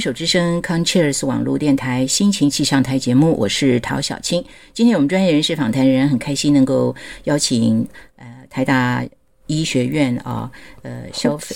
[0.00, 4.42] 牵手之声 Concheers 网络电台心情气象台节目，我是陶小青。
[4.72, 7.86] 今天我们专业人士访谈人很开心能够邀请
[8.16, 9.04] 呃台大
[9.46, 10.50] 医学院啊
[10.80, 11.54] 呃消费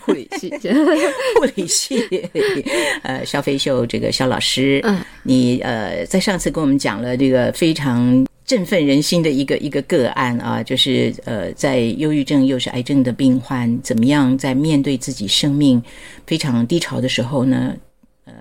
[0.00, 0.50] 护理系
[1.38, 2.04] 护理系
[3.04, 8.26] 呃肖飞秀这个肖老师，嗯，你呃在上次跟我们讲了这个非常。
[8.48, 15.82] 振奋人心的一个一个个案啊，就是呃，在忧郁症又是癌症的病患，怎么样在面对自己生命
[16.26, 17.76] 非常低潮的时候呢？
[18.24, 18.32] 呃，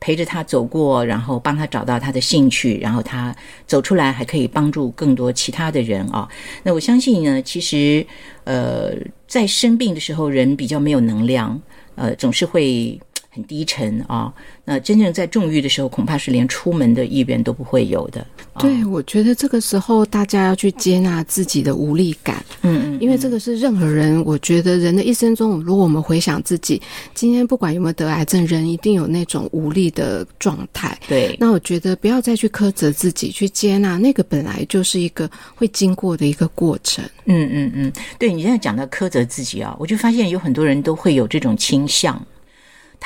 [0.00, 3.32] 陪着他走过，然后帮他找到他的兴趣，然后他
[3.68, 6.28] 走出来，还可以帮助更多其他的人啊。
[6.64, 8.04] 那我相信呢，其实
[8.42, 8.92] 呃，
[9.28, 11.62] 在生病的时候，人比较没有能量，
[11.94, 12.98] 呃，总是会。
[13.34, 14.32] 很低沉啊，
[14.64, 18.24] 那真正在重欲的时候，恐怕是连出门的意愿都不会有的。
[18.60, 22.44] 对，我觉得这个时候大家要去接纳自己的无力感。
[22.62, 26.80] 嗯嗯，因为这个是任何人，我觉得人的一生中，如果我们回想自己
[27.12, 30.96] 今天不管有没有得癌症，人一定有那种无力的状态。
[31.08, 37.04] 对，那我觉得不要再去苛责自己，去接纳那个本来就是一个会经过的一个过程。
[37.24, 42.24] 嗯嗯嗯，对你现在讲到苛责自己啊，我就发现有很多人都会有这种倾向。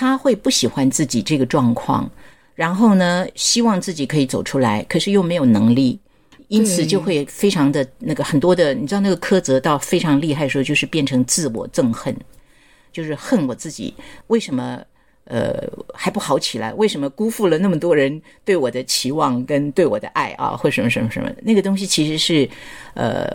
[0.00, 2.08] 他会不喜欢自己这个状况，
[2.54, 5.98] 然后呢，希望自己可以走出来，可是又没有能力，
[6.46, 12.16] 因此就会非常的那个很多的，你知道那个苛责到非常厉害的时候，就是变成自我憎恨，
[12.92, 13.92] 就是恨我自己
[14.28, 14.80] 为什么
[15.24, 15.60] 呃
[15.92, 22.48] 还不好起来，为什么辜负了那么多人对我的期望跟对我的爱啊，或什么什么什么，那个东西其实是
[22.94, 23.26] 呃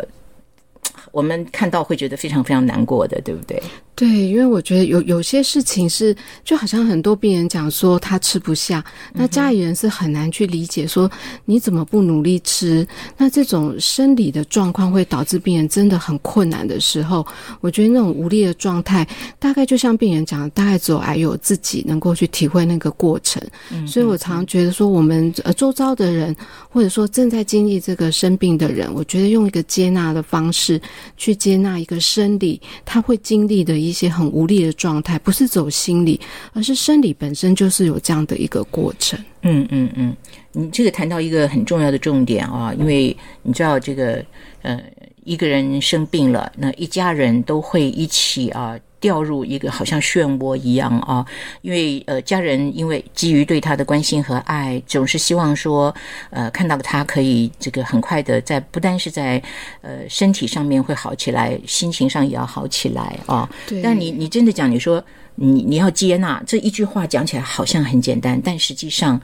[1.11, 3.61] 我们看到会觉得非常非常难过的，对不对？
[3.95, 8.83] 对，因为我觉得有有些事情是，就好像很多病人讲说他吃不下，
[9.13, 11.09] 那家里人是很难去理解说
[11.45, 12.87] 你怎么不努力吃？
[13.15, 17.23] 那这种生理的状况会导致病人真的很困难的时候，
[17.61, 23.39] 我觉得那种无力的状态，大概就像病人讲的，大概只有癌友自己能够去体会那个过程。
[23.85, 26.35] 所以我常常觉得说，我们呃周遭的人，
[26.67, 30.81] 或者说正在经历这个生病的人，我觉得用一个接纳的方式
[31.15, 33.82] 去接纳一个生理他会经历的。
[33.87, 36.19] 一些很无力的状态，不是走心理，
[36.53, 39.19] 而是生理本身就是有这样的一个过程。
[39.41, 40.15] 嗯嗯嗯，
[40.51, 44.23] 你这个谈到一个很重要的重点啊，因为你知道这个
[44.61, 44.81] 呃，
[45.23, 48.79] 一个人生病了，那一家人都会一起啊。
[49.03, 51.25] 掉入一个好像漩涡一样啊，
[51.61, 55.93] 因为呃，家人因为基于对他的关心和爱，总是希望说，
[56.29, 59.43] 呃，看到他可以这个很快的在不单是在
[59.81, 63.49] 呃身体上面会好起来，心情上也要好起来啊。
[63.67, 63.81] 对。
[63.81, 65.03] 但你你真的讲，你说
[65.35, 69.19] 你你要接纳这一句话讲起来好像很简单，但实际上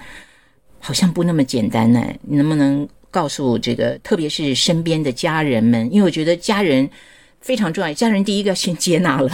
[0.82, 2.04] 好像不那么简单呢。
[2.24, 5.90] 你能不能告诉这个，特别是身边的家人们？
[5.90, 6.90] 因为我觉得家人。
[7.42, 9.30] 非常重要，家人第一个先接纳了，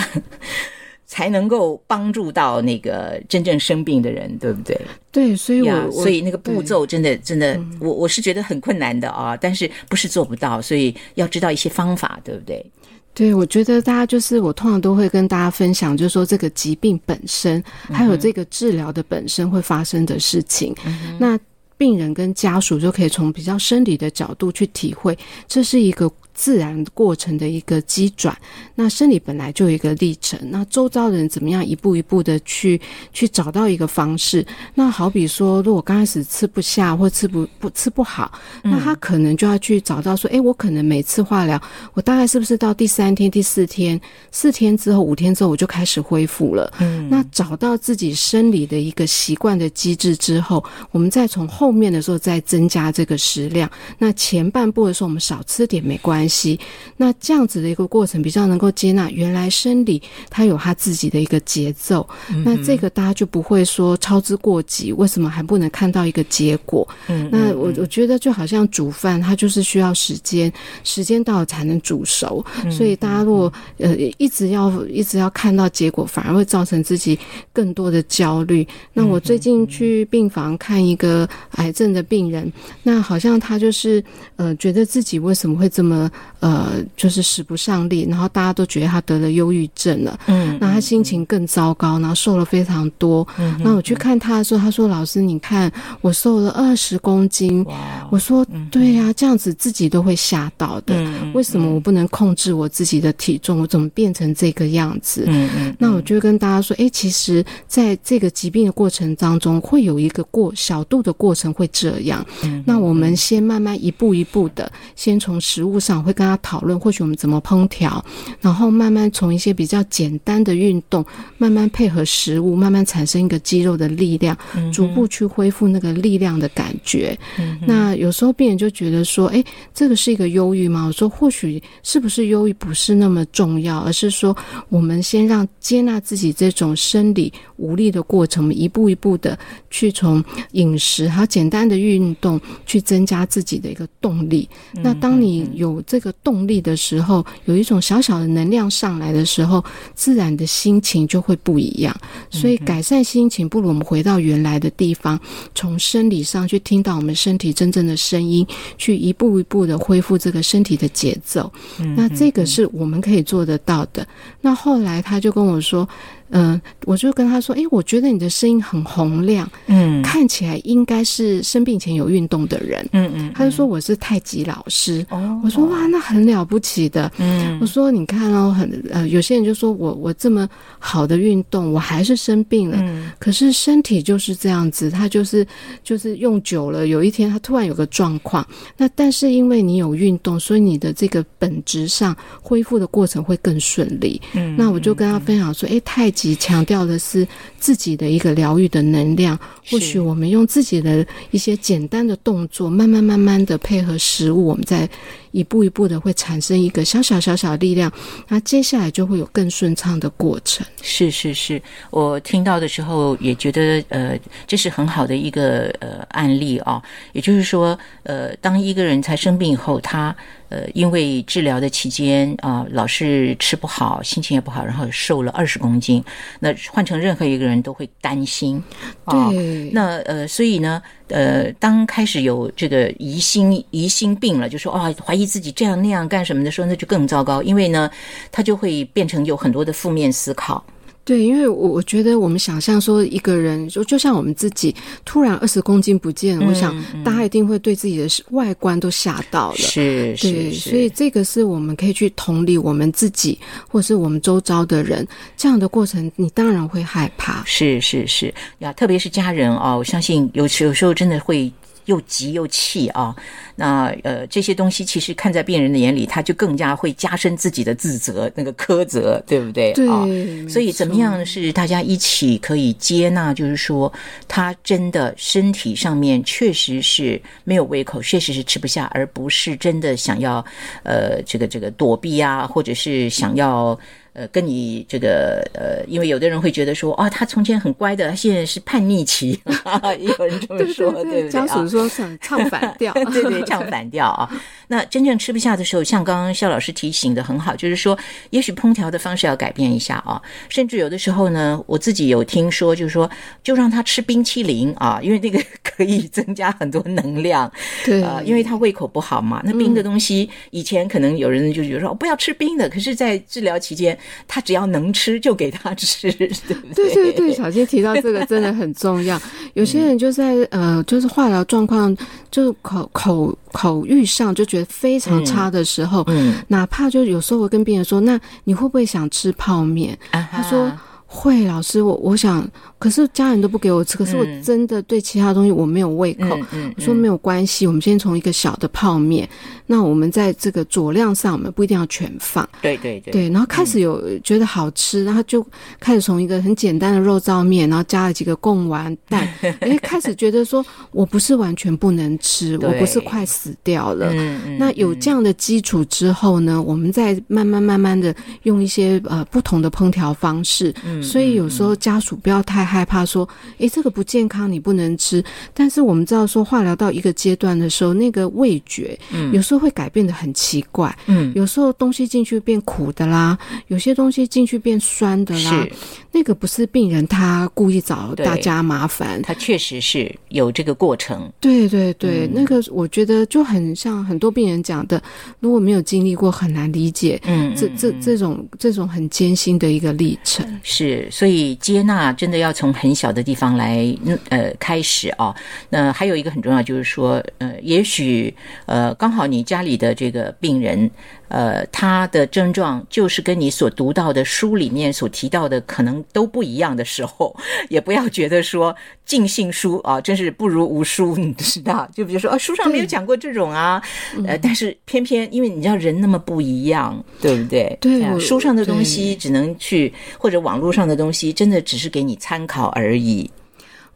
[1.07, 4.79] 才能够帮助到那个真正生病的人，对不对？
[5.11, 12.65] 对，所以我所以那个步骤真的真的，我我是觉得很困难的啊，但是不是做不到，所以要知道一些方法，对不对？
[13.13, 20.75] 对，我觉得大家就是我通常都会跟大家分享，就是说这个疾病本身，还有这个治疗的本身会发生的事情，
[21.17, 21.39] 那
[21.77, 25.17] 病人跟家属就可以从比较生理的角度去体会，
[25.47, 26.11] 这是一个。
[26.35, 28.37] 自然过程的一个机转，
[28.75, 32.79] 那生理本来就有一个历程，那周遭人怎么样一步一步的去
[33.13, 34.45] 去找到一个方式？
[34.73, 41.59] 那好比说，如果刚开始吃不下或吃不不吃不好，那他可能就要去找到说，哎，我可能每次化疗，
[41.93, 46.69] 我大概是不是到第三天、第四天、四天之后、五天之后，我就开始恢复了？
[46.81, 53.71] 嗯，那找到自己生理的一个习惯的机制之后，我们再从后面的时候再增加这个食量。
[53.97, 56.24] 那前半部的时候，我们少吃点没关系。
[56.27, 56.59] 系，
[56.97, 62.07] 那这样子的一个过程比较能够接纳，原来生理它有它自己的一个节奏，
[62.43, 64.91] 那这个大家就不会说操之过急。
[64.93, 66.87] 为什么还不能看到一个结果？
[67.07, 70.51] 嗯，那我我觉得就好像煮饭，它就是需要时间，
[70.83, 72.45] 时间到了才能煮熟。
[72.71, 77.17] 所以大家如果呃一直要一直要看到结果，反而会造成自己
[77.51, 78.67] 更多的焦虑。
[78.93, 82.51] 那我最近去病房看一个癌症的病人，
[82.83, 84.03] 那好像他就是
[84.35, 86.09] 呃觉得自己为什么会这么。
[86.41, 93.27] 呃，就是使不上力，然后大家都觉得他得了忧郁症了，嗯，那他心情更糟糕，然后瘦了非常多。
[93.39, 95.71] 嗯，那我去看他的时候，他说：“老师，你看
[96.01, 97.65] 我瘦了二十公斤。”
[98.11, 100.93] 我说：“对呀，这样子自己都会吓到的。
[101.33, 103.61] 为什么我不能控制我自己的体重？
[103.61, 112.23] 我怎么变成这个样子？”嗯嗯，那我就跟大家说：“哎，其实在这个疾病的过程当中，会有一个过小度的过程会这样。
[112.65, 118.03] 那我们先慢慢一步一步的，先从食物上。”会跟他讨论，或许我们怎么烹调，
[118.39, 121.03] 然后慢慢从一些比较简单的运动，
[121.37, 124.37] 慢慢配合食物，慢慢产生一个肌肉的力量，
[124.71, 127.17] 逐步去恢复那个力量的感觉。
[127.65, 129.43] 那有时候病人就觉得说，哎，
[129.73, 130.85] 这个是一个忧郁吗？
[130.85, 134.35] 我说，或许是不是忧郁不是那么重要，而是说
[134.69, 139.37] 我们先让接纳自己这种生理无力的过程，我们一步一步的
[139.69, 144.47] 去从饮食还有简单的运动去增加自己的一个动力。
[144.73, 149.63] 那当你有这个动力的时候，有一种小小的能量上来的时候，
[149.93, 151.95] 自然的心情就会不一样。
[152.29, 155.17] 所以改善心情，不如我们回到原来的地方，
[155.53, 158.45] 从生理上去听到我们身体真正的声音，
[158.77, 161.49] 去一步一步的恢复这个身体的节奏。
[161.95, 164.05] 那这个是我们可以做得到的。
[164.41, 165.87] 那后来他就跟我说。
[166.31, 180.49] 嗯，我就跟他说：“哎，我觉得你的声音很洪亮，嗯，看起来应该是生病前有运动的人，嗯嗯。”他就说：“我是太极老师。”哦，我说：“哇，那很了不起的。”嗯，我说：“你看哦，很呃，有些人就说我我这么
[180.79, 182.77] 好的运动，我还是生病了。
[182.81, 185.45] 嗯，可是身体就是这样子，他就是
[185.83, 188.45] 就是用久了，有一天他突然有个状况，
[188.75, 194.19] 那但是因为你有运动，所以你的这个本质上恢复的过程会更顺利。
[194.33, 197.27] 嗯，那我就跟他分享说：，哎，太。”极强调的是
[197.59, 199.37] 自己的一个疗愈的能量，
[199.69, 204.89] 或许我们用自己的一些简单的动作，慢慢慢慢的配合食物，我们再
[205.35, 207.91] 一步一步的会产生一个小小小小的力量，
[208.29, 210.65] 那接下来就会有更顺畅的过程。
[210.81, 211.61] 是是是，
[211.91, 214.17] 我听到的时候也觉得，呃，
[214.47, 216.81] 这是很好的一个呃案例啊。
[217.11, 220.15] 也就是说，呃，当一个人才生病以后，他。
[220.49, 226.01] 呃，因为治疗的期间啊，老是吃不好，心情也不好，然后瘦了二十公斤。
[226.39, 228.63] 那换成任何一个人都会担心。
[229.07, 229.71] 对。
[229.73, 230.79] 那呃，所以呢，
[231.09, 237.89] 呃，当开始有这个疑心疑心病了，就说啊，怀疑自己这样那样干什么的时候，那就更糟糕，因为呢，
[238.31, 240.63] 他就会变成有很多的负面思考。
[241.05, 244.75] 对，因为我我觉得我们想象说一个人就就像我们自己
[245.05, 249.57] 突然二十公斤不见，我想大家一定会对自己的外观都吓到了。
[249.57, 253.37] 是，对，所以这个是我们可以去同理我们自己，
[253.69, 255.07] 或是我们周遭的人
[255.37, 257.43] 这样的过程，你当然会害怕。
[257.45, 261.51] 是是是呀，特别是家人哦，我相信有时有时候真的会。
[261.85, 263.15] 又急又气啊！
[263.55, 269.73] 那呃，这些东西其实看在病人的眼里，他就更加会加深自己的自责，那个苛责，对不对？
[269.73, 270.47] 对。
[270.49, 273.33] 所以怎么样是大家一起可以接纳？
[273.33, 273.91] 就是说，
[274.27, 280.43] 他真的身体上面确实是没有胃口，确实是吃不下，而不是真的想要
[280.83, 283.77] 呃，这个这个躲避啊，或者是想要。
[284.15, 289.37] 呃，跟你这个呃，因为有的人会觉得说，啊，他从前很乖的，他现在是叛逆期，
[289.99, 291.29] 也有人这么说，对不对？
[291.29, 294.29] 家属说唱唱反调， 对对，唱反调啊。
[294.69, 297.97] 那真正吃不下的时候，像刚刚肖老师提醒的很好，就是说，
[298.29, 300.21] 也许烹调的方式要改变一下啊。
[300.47, 303.09] 甚至有的时候呢，我自己有听说，就是说，
[303.43, 307.51] 就让他吃冰淇淋啊，因为那个可以增加很多能量。
[307.83, 313.97] 对啊，因为他胃口不好嘛，那冰的东西，以前可能有人就觉得说不要吃冰的，可是，在治疗期间。
[314.27, 316.73] 他只要能吃，就给他吃， 对对？
[316.73, 319.19] 对对对，小金提到这个真的很重要。
[319.53, 321.95] 有些人就在呃，就是化疗状况，
[322.29, 326.05] 就口口口欲上就觉得非常差的时候，
[326.47, 329.97] 哪怕就有时候我跟病人说，那你会不会想吃泡面？
[330.11, 330.71] 他说
[331.15, 332.45] 会，老师，我我想。
[332.77, 336.37] 可是家人都不给我吃，可是我真的对其他东西我没有胃口。
[336.75, 339.27] 我说没有关系，我们先从一个小的泡面，
[339.65, 342.47] 那我们在这个佐料上，我们不一定要全放。
[342.61, 343.11] 对对对。
[343.11, 345.43] 对，然后开始有觉得好吃，然后就
[345.79, 349.27] 开始从一个很简单的肉燥面，然后加了几个贡丸蛋，
[349.61, 354.13] 哎，开始觉得说我不是完全不能吃，我不是快死掉了。
[354.59, 360.71] 那有这样的基础之后呢，我们再慢慢慢慢的用一些呃不同的烹调方式。
[361.05, 362.65] 所以有时候家属不要太。
[362.65, 365.23] 害怕说，诶，这个不健康，你不能吃。
[365.53, 375.67] 但是我们知道说，化疗到一个阶段的时候，那个味觉，嗯，有时候会改变的很奇怪，嗯，有时候东西进去变苦的啦，有些东西进去变酸的啦，
[376.11, 381.31] 那个不是病人他故意找大家麻烦，他确实是有这个过程。
[381.39, 385.01] 对对对，那个我觉得就很像很多病人讲的，
[385.39, 390.45] 如果没有经历过，很难理解，嗯，这这这种这种很艰辛的一个历程。
[390.63, 392.55] 是，所以接纳真的要。
[392.55, 393.85] 从很小的地方来，
[394.29, 395.35] 呃，开始啊。
[395.69, 398.33] 那还有一个很重要，就是说，呃，也许，
[398.65, 400.89] 呃，刚好你家里的这个病人，
[401.27, 407.35] 呃，他的症状就是跟你所读到的书里面所提到的可能都不一样的时候，
[407.69, 411.89] 也不要觉得说尽信书啊，真是不如无书，你知道？
[411.95, 413.81] 就比如说，哦，书上没有讲过这种啊，
[414.27, 417.77] 呃，但是偏偏因为你知道人那么不一样，对不对？
[417.81, 423.29] 对，书上的东西只能去或者网络上的东西，真的只是给你参考而已。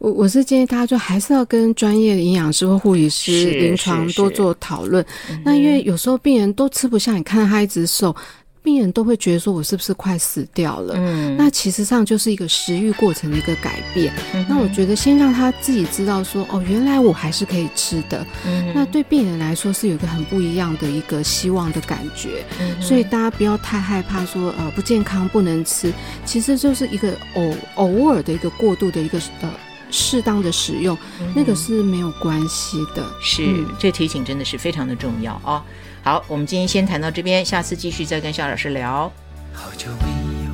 [0.00, 5.04] 我我是建议大家，就还是要跟专业的营养师或护理师、临床多做讨论。
[5.44, 8.16] 那因为有时候病人都吃不下，你看他一直瘦，
[8.62, 10.94] 病人都会觉得说我是不是快死掉了？
[10.96, 14.10] 嗯，那其实上就是一个食欲过程的一个改变。
[14.48, 18.26] 那我觉得先让他自己知道说，哦，原来我还是可以吃的。
[18.46, 22.42] 嗯，那对病人来说是有一个很不一样的一个希望的感觉。
[22.58, 25.92] 嗯，所以大家不要太害怕说，呃，不健康不能吃，
[26.24, 29.50] 其实就是一个偶偶尔的一个过度的一个呃。
[29.90, 30.96] 适当的使用，
[31.34, 33.04] 那个是没有关系的。
[33.20, 35.64] 是，这提醒真的是非常的重要啊！
[36.02, 39.12] 好，我们今天先谈到这边，下次继续再跟夏老师聊。
[39.52, 40.06] 好久没
[40.46, 40.50] 有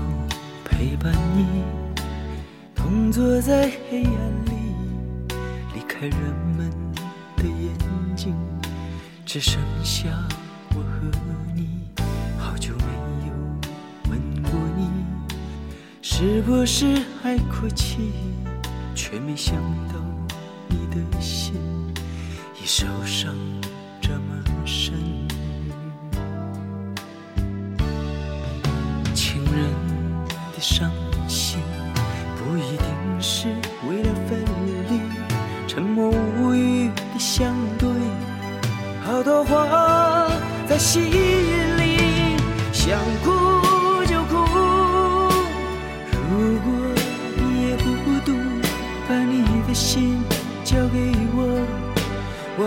[0.65, 1.47] 陪伴你，
[2.75, 4.53] 同坐在黑暗里，
[5.75, 6.19] 离开人
[6.57, 6.71] 们
[7.37, 8.35] 的眼睛，
[9.25, 10.09] 只剩下
[10.71, 11.11] 我和
[11.55, 11.69] 你。
[12.39, 12.85] 好久没
[13.27, 14.89] 有吻过你，
[16.03, 18.11] 是不是还哭泣？
[18.97, 19.55] 却没想
[19.89, 19.95] 到
[20.69, 21.55] 你的心
[22.61, 23.31] 已受伤
[24.01, 24.95] 这么深。
[29.15, 29.71] 情人
[30.55, 30.91] 的伤
[31.29, 31.61] 心
[32.39, 33.49] 不一定是
[33.87, 34.43] 为了分
[34.89, 34.99] 离，
[35.69, 37.89] 沉默无语的相对，
[39.05, 40.27] 好多话
[40.67, 42.37] 在心里
[42.73, 43.36] 想哭。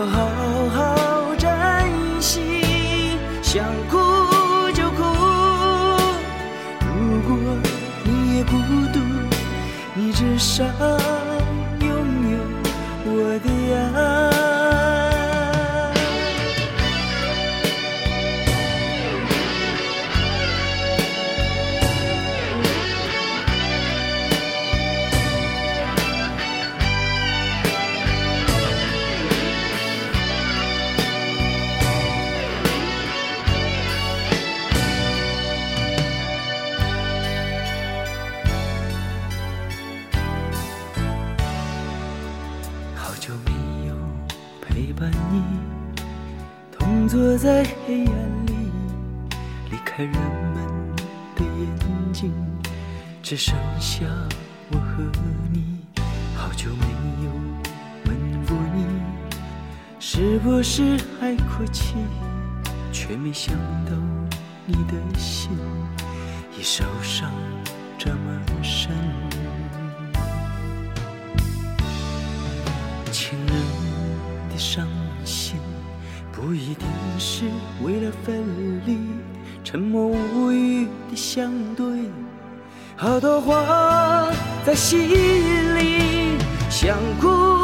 [0.02, 0.16] 我好
[0.70, 1.46] 好珍
[2.22, 3.18] 惜。
[3.42, 3.98] 想哭
[4.72, 5.02] 就哭，
[6.80, 7.36] 如果
[8.04, 8.52] 你也孤
[8.94, 8.98] 独，
[9.94, 10.64] 你至少
[47.30, 48.72] 坐在黑暗里，
[49.70, 50.96] 离开人们
[51.36, 52.32] 的眼睛，
[53.22, 54.04] 只剩下
[54.72, 55.04] 我和
[55.52, 55.78] 你。
[56.34, 56.84] 好久没
[57.24, 57.30] 有
[58.06, 58.84] 吻过你，
[60.00, 61.94] 是不是还哭泣？
[62.90, 63.92] 却没想到
[64.66, 65.52] 你的心
[66.58, 67.30] 已受伤
[67.96, 68.90] 这么深。
[73.12, 73.54] 情人
[74.50, 74.99] 的伤。
[76.40, 77.44] 不一定是
[77.82, 78.42] 为了分
[78.86, 78.96] 离，
[79.62, 81.86] 沉默无语的相对，
[82.96, 84.32] 好多话
[84.64, 85.06] 在心
[85.76, 86.38] 里，
[86.70, 87.59] 想哭。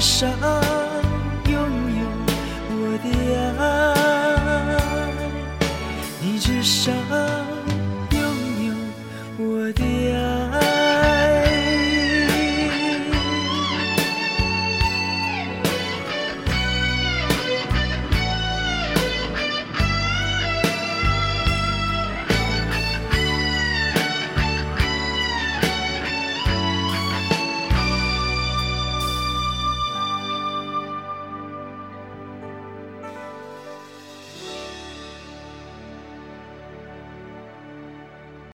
[0.00, 0.69] 如果你也孤独，你至少。